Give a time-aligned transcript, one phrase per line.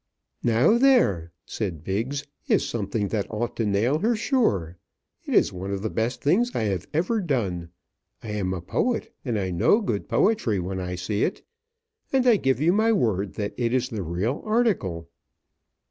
[0.41, 4.79] "Now, there," said Biggs, "is something that ought to nail her sure.
[5.27, 7.69] It is one of the best things I have ever done.
[8.23, 11.43] I am a poet, and I know good poetry when I see it;
[12.11, 15.07] and I give you my word that is the real article."